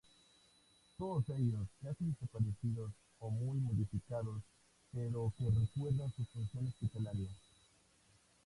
Todos 0.97 1.29
ellos 1.29 1.67
casi 1.79 2.05
desaparecidos 2.05 2.91
o 3.19 3.29
muy 3.29 3.59
modificados 3.59 4.41
pero 4.91 5.31
que 5.37 5.47
recuerdan 5.51 6.09
su 6.13 6.25
función 6.25 6.65
hospitalaria. 6.69 7.29